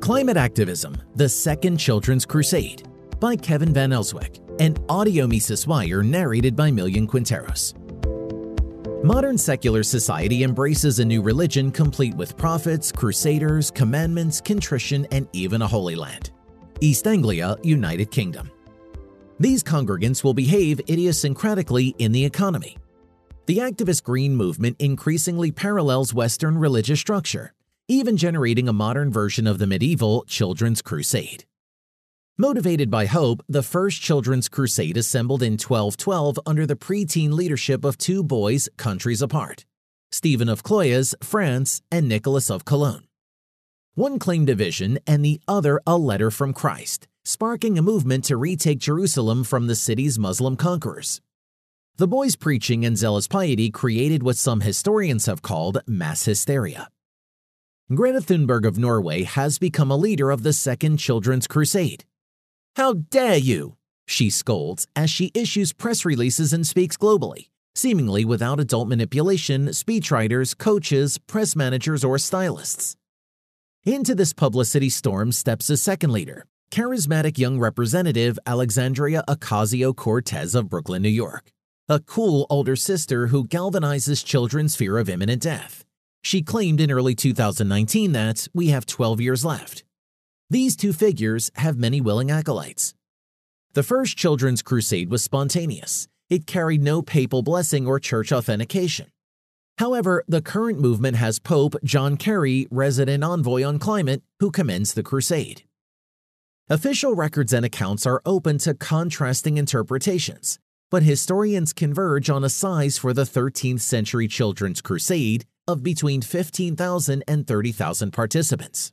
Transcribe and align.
Climate 0.00 0.38
Activism 0.38 0.96
The 1.14 1.28
Second 1.28 1.76
Children's 1.76 2.24
Crusade 2.24 2.88
by 3.20 3.36
Kevin 3.36 3.74
Van 3.74 3.90
Elswyk 3.90 4.40
and 4.58 4.82
Audio 4.88 5.26
Mises 5.26 5.66
Wire 5.66 6.02
narrated 6.02 6.56
by 6.56 6.70
Millian 6.70 7.06
Quinteros. 7.06 7.74
Modern 9.04 9.36
secular 9.36 9.82
society 9.82 10.42
embraces 10.42 11.00
a 11.00 11.04
new 11.04 11.20
religion 11.20 11.70
complete 11.70 12.14
with 12.14 12.34
prophets, 12.38 12.90
crusaders, 12.90 13.70
commandments, 13.70 14.40
contrition, 14.40 15.06
and 15.10 15.28
even 15.34 15.60
a 15.60 15.66
holy 15.66 15.94
land. 15.94 16.30
East 16.80 17.06
Anglia, 17.06 17.58
United 17.62 18.10
Kingdom. 18.10 18.50
These 19.38 19.62
congregants 19.62 20.24
will 20.24 20.34
behave 20.34 20.78
idiosyncratically 20.88 21.94
in 21.98 22.12
the 22.12 22.24
economy. 22.24 22.78
The 23.44 23.58
activist 23.58 24.04
green 24.04 24.34
movement 24.34 24.76
increasingly 24.78 25.52
parallels 25.52 26.14
Western 26.14 26.56
religious 26.56 27.00
structure, 27.00 27.52
even 27.90 28.16
generating 28.16 28.68
a 28.68 28.72
modern 28.72 29.10
version 29.10 29.48
of 29.48 29.58
the 29.58 29.66
medieval 29.66 30.24
Children's 30.28 30.80
Crusade. 30.80 31.44
Motivated 32.38 32.88
by 32.88 33.06
hope, 33.06 33.42
the 33.48 33.64
First 33.64 34.00
Children's 34.00 34.48
Crusade 34.48 34.96
assembled 34.96 35.42
in 35.42 35.54
1212 35.54 36.38
under 36.46 36.66
the 36.66 36.76
preteen 36.76 37.32
leadership 37.32 37.84
of 37.84 37.98
two 37.98 38.22
boys 38.22 38.68
countries 38.76 39.20
apart 39.20 39.64
Stephen 40.12 40.48
of 40.48 40.62
Cloyes, 40.62 41.16
France, 41.20 41.82
and 41.90 42.08
Nicholas 42.08 42.48
of 42.48 42.64
Cologne. 42.64 43.08
One 43.94 44.20
claimed 44.20 44.48
a 44.48 44.54
vision 44.54 45.00
and 45.04 45.24
the 45.24 45.40
other 45.48 45.80
a 45.84 45.96
letter 45.96 46.30
from 46.30 46.54
Christ, 46.54 47.08
sparking 47.24 47.76
a 47.76 47.82
movement 47.82 48.24
to 48.26 48.36
retake 48.36 48.78
Jerusalem 48.78 49.42
from 49.42 49.66
the 49.66 49.74
city's 49.74 50.16
Muslim 50.16 50.56
conquerors. 50.56 51.20
The 51.96 52.06
boys' 52.08 52.36
preaching 52.36 52.84
and 52.84 52.96
zealous 52.96 53.26
piety 53.26 53.68
created 53.68 54.22
what 54.22 54.36
some 54.36 54.60
historians 54.60 55.26
have 55.26 55.42
called 55.42 55.82
mass 55.88 56.24
hysteria. 56.24 56.88
Greta 57.92 58.20
Thunberg 58.20 58.64
of 58.64 58.78
Norway 58.78 59.24
has 59.24 59.58
become 59.58 59.90
a 59.90 59.96
leader 59.96 60.30
of 60.30 60.44
the 60.44 60.52
Second 60.52 60.98
Children's 60.98 61.48
Crusade. 61.48 62.04
How 62.76 62.92
dare 62.92 63.36
you! 63.36 63.78
She 64.06 64.30
scolds 64.30 64.86
as 64.94 65.10
she 65.10 65.32
issues 65.34 65.72
press 65.72 66.04
releases 66.04 66.52
and 66.52 66.64
speaks 66.64 66.96
globally, 66.96 67.48
seemingly 67.74 68.24
without 68.24 68.60
adult 68.60 68.86
manipulation, 68.86 69.66
speechwriters, 69.70 70.56
coaches, 70.56 71.18
press 71.18 71.56
managers, 71.56 72.04
or 72.04 72.16
stylists. 72.16 72.94
Into 73.84 74.14
this 74.14 74.32
publicity 74.32 74.88
storm 74.88 75.32
steps 75.32 75.68
a 75.68 75.76
second 75.76 76.12
leader, 76.12 76.44
charismatic 76.70 77.38
young 77.38 77.58
representative 77.58 78.38
Alexandria 78.46 79.24
Ocasio 79.26 79.96
Cortez 79.96 80.54
of 80.54 80.68
Brooklyn, 80.68 81.02
New 81.02 81.08
York, 81.08 81.50
a 81.88 81.98
cool 81.98 82.46
older 82.50 82.76
sister 82.76 83.26
who 83.28 83.48
galvanizes 83.48 84.24
children's 84.24 84.76
fear 84.76 84.96
of 84.96 85.08
imminent 85.08 85.42
death. 85.42 85.84
She 86.22 86.42
claimed 86.42 86.80
in 86.80 86.90
early 86.90 87.14
2019 87.14 88.12
that 88.12 88.48
we 88.52 88.68
have 88.68 88.86
12 88.86 89.20
years 89.20 89.44
left. 89.44 89.84
These 90.50 90.76
two 90.76 90.92
figures 90.92 91.50
have 91.54 91.78
many 91.78 92.00
willing 92.00 92.30
acolytes. 92.30 92.94
The 93.72 93.82
first 93.82 94.16
Children's 94.16 94.62
Crusade 94.62 95.10
was 95.10 95.22
spontaneous. 95.22 96.08
It 96.28 96.46
carried 96.46 96.82
no 96.82 97.02
papal 97.02 97.42
blessing 97.42 97.86
or 97.86 98.00
church 98.00 98.32
authentication. 98.32 99.06
However, 99.78 100.24
the 100.28 100.42
current 100.42 100.78
movement 100.78 101.16
has 101.16 101.38
Pope 101.38 101.76
John 101.82 102.16
Kerry, 102.16 102.66
resident 102.70 103.24
envoy 103.24 103.64
on 103.64 103.78
climate, 103.78 104.22
who 104.38 104.50
commends 104.50 104.92
the 104.92 105.02
crusade. 105.02 105.62
Official 106.68 107.14
records 107.14 107.52
and 107.52 107.64
accounts 107.64 108.06
are 108.06 108.20
open 108.26 108.58
to 108.58 108.74
contrasting 108.74 109.56
interpretations, 109.56 110.58
but 110.90 111.02
historians 111.02 111.72
converge 111.72 112.28
on 112.28 112.44
a 112.44 112.50
size 112.50 112.98
for 112.98 113.12
the 113.12 113.22
13th 113.22 113.80
century 113.80 114.28
Children's 114.28 114.80
Crusade 114.80 115.46
of 115.70 115.82
between 115.82 116.20
15,000 116.20 117.24
and 117.26 117.46
30,000 117.46 118.10
participants. 118.10 118.92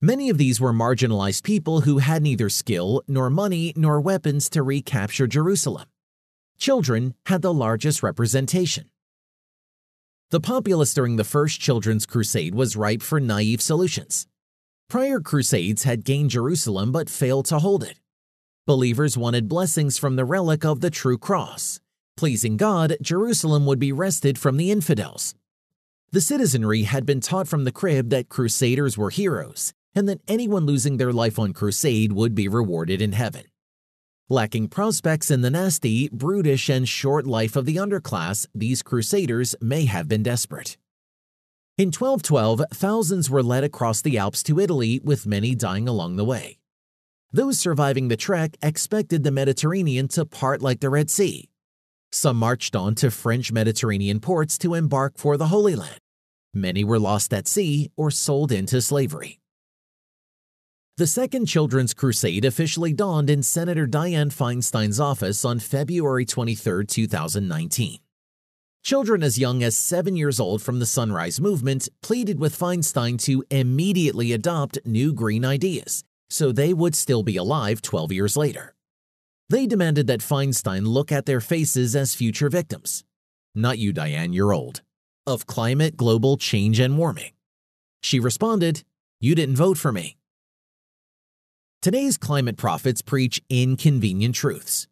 Many 0.00 0.30
of 0.30 0.38
these 0.38 0.60
were 0.60 0.72
marginalized 0.72 1.42
people 1.42 1.82
who 1.82 1.98
had 1.98 2.22
neither 2.22 2.48
skill, 2.48 3.02
nor 3.06 3.28
money, 3.28 3.74
nor 3.76 4.00
weapons 4.00 4.48
to 4.50 4.62
recapture 4.62 5.26
Jerusalem. 5.26 5.86
Children 6.58 7.14
had 7.26 7.42
the 7.42 7.52
largest 7.52 8.02
representation. 8.02 8.88
The 10.30 10.40
populace 10.40 10.94
during 10.94 11.16
the 11.16 11.24
First 11.24 11.60
Children's 11.60 12.06
Crusade 12.06 12.54
was 12.54 12.76
ripe 12.76 13.02
for 13.02 13.20
naive 13.20 13.60
solutions. 13.60 14.26
Prior 14.88 15.20
crusades 15.20 15.82
had 15.82 16.04
gained 16.04 16.30
Jerusalem 16.30 16.92
but 16.92 17.10
failed 17.10 17.46
to 17.46 17.58
hold 17.58 17.82
it. 17.82 17.98
Believers 18.66 19.18
wanted 19.18 19.48
blessings 19.48 19.98
from 19.98 20.16
the 20.16 20.24
relic 20.24 20.64
of 20.64 20.80
the 20.80 20.90
true 20.90 21.18
cross. 21.18 21.80
Pleasing 22.16 22.56
God, 22.56 22.96
Jerusalem 23.02 23.66
would 23.66 23.78
be 23.78 23.92
wrested 23.92 24.38
from 24.38 24.56
the 24.56 24.70
infidels. 24.70 25.34
The 26.12 26.20
citizenry 26.20 26.82
had 26.82 27.06
been 27.06 27.20
taught 27.20 27.46
from 27.46 27.62
the 27.62 27.70
crib 27.70 28.10
that 28.10 28.28
crusaders 28.28 28.98
were 28.98 29.10
heroes 29.10 29.72
and 29.94 30.08
that 30.08 30.20
anyone 30.26 30.66
losing 30.66 30.96
their 30.96 31.12
life 31.12 31.38
on 31.38 31.52
crusade 31.52 32.10
would 32.10 32.34
be 32.34 32.48
rewarded 32.48 33.00
in 33.00 33.12
heaven. 33.12 33.44
Lacking 34.28 34.68
prospects 34.68 35.30
in 35.30 35.42
the 35.42 35.50
nasty, 35.50 36.08
brutish, 36.08 36.68
and 36.68 36.88
short 36.88 37.28
life 37.28 37.54
of 37.54 37.64
the 37.64 37.76
underclass, 37.76 38.46
these 38.52 38.82
crusaders 38.82 39.54
may 39.60 39.84
have 39.84 40.08
been 40.08 40.24
desperate. 40.24 40.76
In 41.78 41.88
1212, 41.88 42.62
thousands 42.72 43.30
were 43.30 43.42
led 43.42 43.62
across 43.62 44.02
the 44.02 44.18
Alps 44.18 44.42
to 44.44 44.58
Italy, 44.58 45.00
with 45.04 45.26
many 45.26 45.54
dying 45.54 45.88
along 45.88 46.16
the 46.16 46.24
way. 46.24 46.58
Those 47.32 47.60
surviving 47.60 48.08
the 48.08 48.16
trek 48.16 48.56
expected 48.62 49.22
the 49.22 49.30
Mediterranean 49.30 50.08
to 50.08 50.24
part 50.24 50.60
like 50.60 50.80
the 50.80 50.90
Red 50.90 51.08
Sea. 51.08 51.49
Some 52.12 52.36
marched 52.36 52.74
on 52.74 52.94
to 52.96 53.10
French 53.10 53.52
Mediterranean 53.52 54.20
ports 54.20 54.58
to 54.58 54.74
embark 54.74 55.14
for 55.16 55.36
the 55.36 55.46
Holy 55.46 55.76
Land. 55.76 55.98
Many 56.52 56.82
were 56.82 56.98
lost 56.98 57.32
at 57.32 57.46
sea 57.46 57.90
or 57.96 58.10
sold 58.10 58.50
into 58.50 58.82
slavery. 58.82 59.38
The 60.96 61.06
Second 61.06 61.46
Children's 61.46 61.94
Crusade 61.94 62.44
officially 62.44 62.92
dawned 62.92 63.30
in 63.30 63.42
Senator 63.42 63.86
Dianne 63.86 64.32
Feinstein's 64.32 65.00
office 65.00 65.44
on 65.44 65.60
February 65.60 66.26
23, 66.26 66.84
2019. 66.84 67.98
Children 68.82 69.22
as 69.22 69.38
young 69.38 69.62
as 69.62 69.76
seven 69.76 70.16
years 70.16 70.40
old 70.40 70.62
from 70.62 70.78
the 70.78 70.86
Sunrise 70.86 71.40
Movement 71.40 71.88
pleaded 72.02 72.38
with 72.38 72.58
Feinstein 72.58 73.18
to 73.24 73.44
immediately 73.50 74.32
adopt 74.32 74.78
new 74.84 75.12
green 75.12 75.44
ideas 75.44 76.02
so 76.30 76.52
they 76.52 76.72
would 76.72 76.94
still 76.94 77.22
be 77.22 77.36
alive 77.36 77.82
12 77.82 78.12
years 78.12 78.36
later. 78.36 78.74
They 79.50 79.66
demanded 79.66 80.06
that 80.06 80.20
Feinstein 80.20 80.86
look 80.86 81.10
at 81.10 81.26
their 81.26 81.40
faces 81.40 81.96
as 81.96 82.14
future 82.14 82.48
victims. 82.48 83.02
Not 83.52 83.78
you, 83.78 83.92
Dianne, 83.92 84.32
you're 84.32 84.52
old. 84.52 84.82
Of 85.26 85.46
climate, 85.46 85.96
global 85.96 86.36
change, 86.36 86.78
and 86.78 86.96
warming. 86.96 87.32
She 88.00 88.20
responded, 88.20 88.84
You 89.18 89.34
didn't 89.34 89.56
vote 89.56 89.76
for 89.76 89.90
me. 89.90 90.16
Today's 91.82 92.16
climate 92.16 92.56
prophets 92.56 93.02
preach 93.02 93.42
inconvenient 93.50 94.36
truths. 94.36 94.86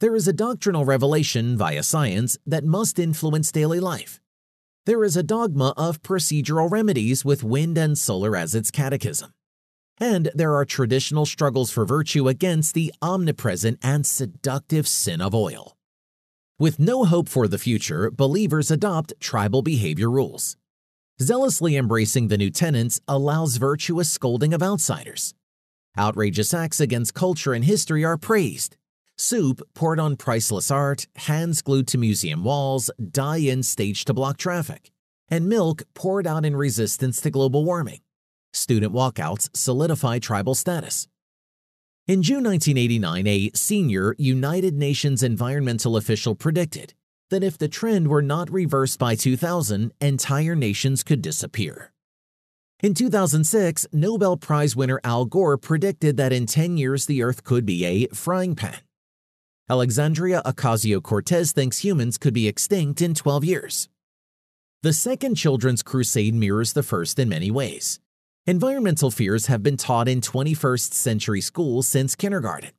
There 0.00 0.14
is 0.14 0.28
a 0.28 0.34
doctrinal 0.34 0.84
revelation 0.84 1.56
via 1.56 1.82
science 1.82 2.36
that 2.44 2.62
must 2.62 2.98
influence 2.98 3.50
daily 3.50 3.80
life. 3.80 4.20
There 4.84 5.02
is 5.02 5.16
a 5.16 5.22
dogma 5.22 5.72
of 5.78 6.02
procedural 6.02 6.70
remedies 6.70 7.24
with 7.24 7.42
wind 7.42 7.78
and 7.78 7.96
solar 7.96 8.36
as 8.36 8.54
its 8.54 8.70
catechism 8.70 9.32
and 9.98 10.30
there 10.34 10.54
are 10.54 10.64
traditional 10.64 11.26
struggles 11.26 11.70
for 11.70 11.84
virtue 11.84 12.28
against 12.28 12.74
the 12.74 12.92
omnipresent 13.00 13.78
and 13.82 14.06
seductive 14.06 14.88
sin 14.88 15.20
of 15.20 15.34
oil. 15.34 15.76
With 16.58 16.78
no 16.78 17.04
hope 17.04 17.28
for 17.28 17.48
the 17.48 17.58
future, 17.58 18.10
believers 18.10 18.70
adopt 18.70 19.12
tribal 19.20 19.62
behavior 19.62 20.10
rules. 20.10 20.56
Zealously 21.20 21.76
embracing 21.76 22.28
the 22.28 22.38
new 22.38 22.50
tenets 22.50 23.00
allows 23.06 23.56
virtuous 23.56 24.10
scolding 24.10 24.52
of 24.52 24.62
outsiders. 24.62 25.34
Outrageous 25.98 26.52
acts 26.52 26.80
against 26.80 27.14
culture 27.14 27.52
and 27.52 27.64
history 27.64 28.04
are 28.04 28.16
praised. 28.16 28.76
Soup 29.16 29.62
poured 29.74 30.00
on 30.00 30.16
priceless 30.16 30.70
art, 30.70 31.06
hands 31.16 31.62
glued 31.62 31.86
to 31.88 31.98
museum 31.98 32.42
walls, 32.42 32.90
die-in 33.10 33.62
staged 33.62 34.08
to 34.08 34.14
block 34.14 34.36
traffic, 34.36 34.90
and 35.28 35.48
milk 35.48 35.84
poured 35.94 36.26
out 36.26 36.44
in 36.44 36.56
resistance 36.56 37.20
to 37.20 37.30
global 37.30 37.64
warming 37.64 38.00
student 38.54 38.92
walkouts 38.92 39.48
solidify 39.54 40.18
tribal 40.18 40.54
status. 40.54 41.08
In 42.06 42.22
June 42.22 42.44
1989, 42.44 43.26
a 43.26 43.50
senior 43.54 44.14
United 44.18 44.74
Nations 44.74 45.22
environmental 45.22 45.96
official 45.96 46.34
predicted 46.34 46.94
that 47.30 47.42
if 47.42 47.56
the 47.56 47.68
trend 47.68 48.08
were 48.08 48.22
not 48.22 48.50
reversed 48.50 48.98
by 48.98 49.14
2000, 49.14 49.92
entire 50.00 50.54
nations 50.54 51.02
could 51.02 51.22
disappear. 51.22 51.92
In 52.82 52.92
2006, 52.92 53.86
Nobel 53.92 54.36
Prize 54.36 54.76
winner 54.76 55.00
Al 55.02 55.24
Gore 55.24 55.56
predicted 55.56 56.18
that 56.18 56.32
in 56.32 56.44
10 56.44 56.76
years 56.76 57.06
the 57.06 57.22
Earth 57.22 57.42
could 57.42 57.64
be 57.64 57.84
a 57.84 58.06
frying 58.08 58.54
pan. 58.54 58.78
Alexandria 59.70 60.42
Ocasio 60.44 61.02
Cortez 61.02 61.52
thinks 61.52 61.78
humans 61.78 62.18
could 62.18 62.34
be 62.34 62.46
extinct 62.46 63.00
in 63.00 63.14
12 63.14 63.44
years. 63.44 63.88
The 64.82 64.92
Second 64.92 65.36
Children's 65.36 65.82
Crusade 65.82 66.34
mirrors 66.34 66.74
the 66.74 66.82
first 66.82 67.18
in 67.18 67.30
many 67.30 67.50
ways. 67.50 68.00
Environmental 68.46 69.10
fears 69.10 69.46
have 69.46 69.62
been 69.62 69.78
taught 69.78 70.06
in 70.06 70.20
21st 70.20 70.92
century 70.92 71.40
schools 71.40 71.88
since 71.88 72.14
kindergarten. 72.14 72.72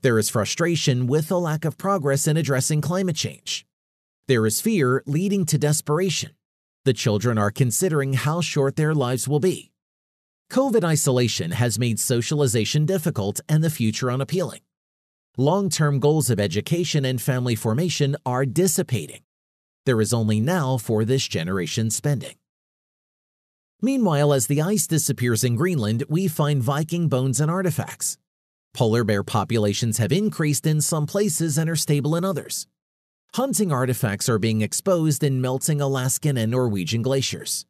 There 0.00 0.18
is 0.18 0.30
frustration 0.30 1.06
with 1.06 1.28
the 1.28 1.38
lack 1.38 1.66
of 1.66 1.76
progress 1.76 2.26
in 2.26 2.38
addressing 2.38 2.80
climate 2.80 3.14
change. 3.14 3.66
There 4.28 4.46
is 4.46 4.62
fear 4.62 5.02
leading 5.04 5.44
to 5.44 5.58
desperation. 5.58 6.30
The 6.86 6.94
children 6.94 7.36
are 7.36 7.50
considering 7.50 8.14
how 8.14 8.40
short 8.40 8.76
their 8.76 8.94
lives 8.94 9.28
will 9.28 9.40
be. 9.40 9.72
COVID 10.50 10.84
isolation 10.84 11.50
has 11.50 11.78
made 11.78 12.00
socialization 12.00 12.86
difficult 12.86 13.42
and 13.46 13.62
the 13.62 13.68
future 13.68 14.10
unappealing. 14.10 14.60
Long 15.36 15.68
term 15.68 16.00
goals 16.00 16.30
of 16.30 16.40
education 16.40 17.04
and 17.04 17.20
family 17.20 17.56
formation 17.56 18.16
are 18.24 18.46
dissipating. 18.46 19.20
There 19.84 20.00
is 20.00 20.14
only 20.14 20.40
now 20.40 20.78
for 20.78 21.04
this 21.04 21.28
generation 21.28 21.90
spending. 21.90 22.36
Meanwhile, 23.84 24.32
as 24.32 24.46
the 24.46 24.62
ice 24.62 24.86
disappears 24.86 25.44
in 25.44 25.56
Greenland, 25.56 26.04
we 26.08 26.26
find 26.26 26.62
Viking 26.62 27.06
bones 27.06 27.38
and 27.38 27.50
artifacts. 27.50 28.16
Polar 28.72 29.04
bear 29.04 29.22
populations 29.22 29.98
have 29.98 30.10
increased 30.10 30.66
in 30.66 30.80
some 30.80 31.04
places 31.04 31.58
and 31.58 31.68
are 31.68 31.76
stable 31.76 32.16
in 32.16 32.24
others. 32.24 32.66
Hunting 33.34 33.70
artifacts 33.70 34.26
are 34.26 34.38
being 34.38 34.62
exposed 34.62 35.22
in 35.22 35.42
melting 35.42 35.82
Alaskan 35.82 36.38
and 36.38 36.50
Norwegian 36.50 37.02
glaciers. 37.02 37.66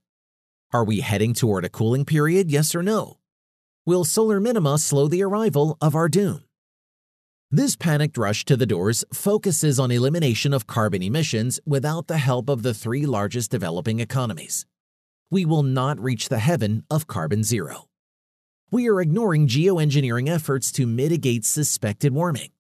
Are 0.73 0.85
we 0.85 1.01
heading 1.01 1.35
toward 1.35 1.65
a 1.65 1.69
cooling 1.69 2.05
period, 2.05 2.49
yes 2.49 2.77
or 2.77 2.83
no? 2.85 3.19
Will 3.85 4.05
solar 4.05 4.39
minima 4.39 4.79
slow 4.79 5.09
the 5.09 5.25
arrival 5.25 5.77
of 5.81 5.97
our 5.97 6.09
doom? 6.09 6.45
This 7.51 7.75
panicked 7.75 8.17
rush 8.17 8.45
to 8.45 8.57
the 8.57 8.67
doors 8.67 9.05
focuses 9.13 9.81
on 9.81 9.91
elimination 9.91 10.53
of 10.53 10.69
carbon 10.69 11.03
emissions 11.03 11.59
without 11.67 12.07
the 12.07 12.19
help 12.19 12.49
of 12.49 12.63
the 12.63 12.73
three 12.73 13.05
largest 13.05 13.51
developing 13.51 13.99
economies. 13.99 14.65
We 15.31 15.45
will 15.45 15.63
not 15.63 15.99
reach 15.99 16.29
the 16.29 16.39
heaven 16.39 16.85
of 16.91 17.07
carbon 17.07 17.43
zero. 17.43 17.89
We 18.71 18.89
are 18.89 19.01
ignoring 19.01 19.47
geoengineering 19.47 20.29
efforts 20.29 20.73
to 20.73 20.87
mitigate 20.87 21.45
suspected 21.45 22.13
warming. 22.13 22.51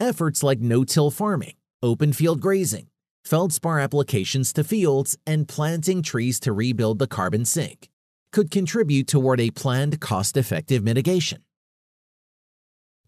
Efforts 0.00 0.42
like 0.42 0.60
no-till 0.60 1.10
farming, 1.10 1.54
open 1.82 2.12
field 2.12 2.40
grazing, 2.40 2.88
feldspar 3.24 3.78
applications 3.80 4.52
to 4.52 4.64
fields, 4.64 5.16
and 5.26 5.48
planting 5.48 6.02
trees 6.02 6.38
to 6.40 6.52
rebuild 6.52 6.98
the 6.98 7.06
carbon 7.06 7.44
sink 7.44 7.88
could 8.32 8.50
contribute 8.50 9.06
toward 9.06 9.40
a 9.40 9.50
planned 9.50 10.00
cost-effective 10.00 10.82
mitigation. 10.82 11.42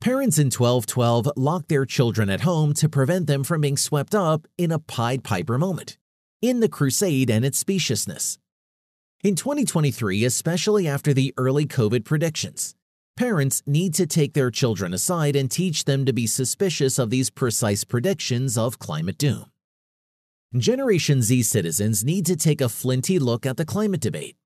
Parents 0.01 0.39
in 0.39 0.47
1212 0.47 1.33
locked 1.37 1.69
their 1.69 1.85
children 1.85 2.31
at 2.31 2.43
home 2.43 2.73
to 2.75 2.89
prevent 2.89 3.27
them 3.27 3.45
from 3.45 3.61
being 3.61 3.77
swept 3.77 4.15
up 4.15 4.47
in 4.57 4.71
a 4.71 4.79
Pied 4.79 5.25
Piper 5.25 5.59
moment, 5.59 5.99
in 6.41 6.61
the 6.61 6.69
crusade 6.69 7.31
and 7.31 7.45
its 7.45 7.59
speciousness. 7.59 8.39
In 9.25 9.35
2023, 9.35 10.25
especially 10.25 10.87
after 10.87 11.13
the 11.13 11.35
early 11.37 11.67
COVID 11.67 12.05
predictions, 12.05 12.77
parents 13.17 13.65
need 13.67 13.93
to 13.95 14.07
take 14.07 14.35
their 14.35 14.49
children 14.49 14.95
aside 14.95 15.35
and 15.35 15.51
teach 15.51 15.87
them 15.87 16.05
to 16.07 16.13
be 16.13 16.29
suspicious 16.29 17.01
of 17.01 17.11
these 17.11 17.29
precise 17.29 17.83
predictions 17.83 18.57
of 18.57 18.79
climate 18.79 19.19
doom. 19.19 19.47
Generation 20.57 21.21
Z 21.21 21.43
citizens 21.43 22.05
need 22.05 22.27
to 22.27 22.37
take 22.37 22.61
a 22.61 22.69
flinty 22.69 23.19
look 23.19 23.45
at 23.45 23.57
the 23.57 23.65
climate 23.65 24.01
debate 24.01 24.37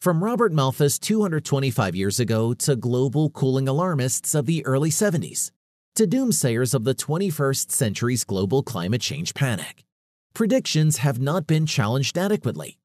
from 0.00 0.24
Robert 0.24 0.52
Malthus 0.52 0.98
225 0.98 1.94
years 1.94 2.18
ago 2.18 2.54
to 2.54 2.74
global 2.74 3.28
cooling 3.28 3.68
alarmists 3.68 4.34
of 4.34 4.46
the 4.46 4.64
early 4.64 4.90
70s, 4.90 5.50
to 5.94 6.06
doomsayers 6.06 6.74
of 6.74 6.84
the 6.84 6.94
21st 6.94 7.70
century's 7.70 8.24
global 8.24 8.62
climate 8.62 9.02
change 9.02 9.34
panic. 9.34 9.84
Predictions 10.32 10.98
have 10.98 11.20
not 11.20 11.46
been 11.46 11.66
challenged 11.66 12.16
adequately. 12.16 12.78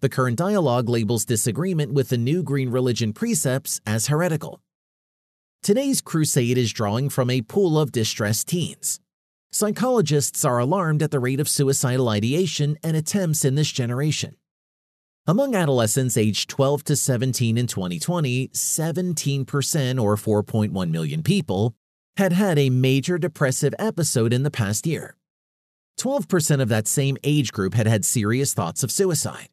The 0.00 0.10
current 0.10 0.36
dialogue 0.36 0.90
labels 0.90 1.24
disagreement 1.24 1.94
with 1.94 2.10
the 2.10 2.18
new 2.18 2.42
green 2.42 2.68
religion 2.68 3.14
precepts 3.14 3.80
as 3.86 4.08
heretical. 4.08 4.60
Today's 5.62 6.02
crusade 6.02 6.58
is 6.58 6.70
drawing 6.70 7.08
from 7.08 7.30
a 7.30 7.40
pool 7.40 7.78
of 7.78 7.92
distressed 7.92 8.48
teens. 8.48 9.00
Psychologists 9.52 10.44
are 10.44 10.58
alarmed 10.58 11.02
at 11.02 11.12
the 11.12 11.18
rate 11.18 11.40
of 11.40 11.48
suicidal 11.48 12.10
ideation 12.10 12.76
and 12.84 12.94
attempts 12.94 13.42
in 13.42 13.54
this 13.54 13.72
generation. 13.72 14.36
Among 15.26 15.54
adolescents 15.54 16.18
aged 16.18 16.50
12 16.50 16.84
to 16.84 16.94
17 16.94 17.56
in 17.56 17.66
2020, 17.66 18.48
17% 18.48 20.00
or 20.00 20.16
4.1 20.16 20.90
million 20.90 21.22
people 21.22 21.74
had 22.18 22.34
had 22.34 22.58
a 22.58 22.68
major 22.68 23.16
depressive 23.16 23.74
episode 23.78 24.34
in 24.34 24.42
the 24.42 24.50
past 24.50 24.86
year. 24.86 25.16
12% 25.98 26.60
of 26.60 26.68
that 26.68 26.86
same 26.86 27.16
age 27.24 27.50
group 27.50 27.72
had 27.72 27.86
had 27.86 28.04
serious 28.04 28.52
thoughts 28.52 28.82
of 28.82 28.90
suicide. 28.90 29.48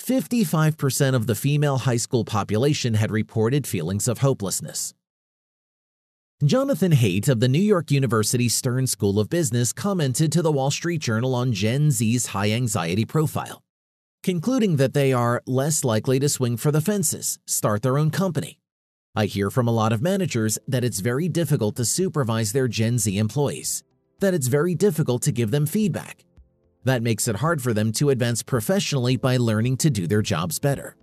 55% 0.00 1.14
of 1.14 1.26
the 1.26 1.34
female 1.34 1.78
high 1.78 1.96
school 1.96 2.24
population 2.24 2.94
had 2.94 3.10
reported 3.10 3.66
feelings 3.66 4.08
of 4.08 4.18
hopelessness. 4.18 4.94
Jonathan 6.44 6.92
Haidt 6.92 7.28
of 7.28 7.40
the 7.40 7.48
New 7.48 7.58
York 7.58 7.90
University 7.90 8.48
Stern 8.48 8.86
School 8.86 9.20
of 9.20 9.28
Business 9.28 9.72
commented 9.72 10.32
to 10.32 10.42
the 10.42 10.52
Wall 10.52 10.70
Street 10.70 11.02
Journal 11.02 11.34
on 11.34 11.52
Gen 11.52 11.90
Z's 11.90 12.26
high 12.26 12.50
anxiety 12.50 13.04
profile 13.04 13.62
concluding 14.22 14.76
that 14.76 14.92
they 14.92 15.12
are 15.12 15.42
less 15.46 15.84
likely 15.84 16.18
to 16.18 16.28
swing 16.28 16.56
for 16.56 16.70
the 16.70 16.80
fences, 16.80 17.38
start 17.46 17.82
their 17.82 17.98
own 17.98 18.10
company. 18.10 18.58
I 19.14 19.26
hear 19.26 19.50
from 19.50 19.66
a 19.66 19.72
lot 19.72 19.92
of 19.92 20.02
managers 20.02 20.58
that 20.68 20.84
it's 20.84 21.00
very 21.00 21.28
difficult 21.28 21.76
to 21.76 21.84
supervise 21.84 22.52
their 22.52 22.68
Gen 22.68 22.98
Z 22.98 23.16
employees, 23.16 23.82
that 24.20 24.34
it's 24.34 24.46
very 24.46 24.74
difficult 24.74 25.22
to 25.22 25.32
give 25.32 25.50
them 25.50 25.66
feedback. 25.66 26.24
That 26.84 27.02
makes 27.02 27.28
it 27.28 27.36
hard 27.36 27.62
for 27.62 27.72
them 27.74 27.92
to 27.92 28.10
advance 28.10 28.42
professionally 28.42 29.16
by 29.16 29.36
learning 29.36 29.78
to 29.78 29.90
do 29.90 30.06
their 30.06 30.22
jobs 30.22 30.58
better. 30.58 30.96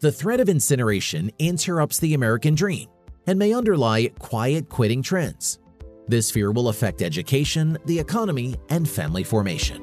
The 0.00 0.12
threat 0.12 0.38
of 0.38 0.48
incineration 0.48 1.32
interrupts 1.38 1.98
the 1.98 2.14
American 2.14 2.54
dream 2.54 2.88
and 3.26 3.38
may 3.38 3.52
underlie 3.52 4.08
quiet 4.18 4.68
quitting 4.68 5.02
trends. 5.02 5.58
This 6.06 6.30
fear 6.30 6.52
will 6.52 6.68
affect 6.68 7.02
education, 7.02 7.76
the 7.84 7.98
economy, 7.98 8.56
and 8.70 8.88
family 8.88 9.24
formation. 9.24 9.82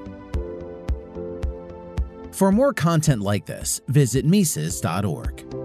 For 2.31 2.51
more 2.51 2.73
content 2.73 3.21
like 3.21 3.45
this, 3.45 3.81
visit 3.87 4.25
Mises.org. 4.25 5.64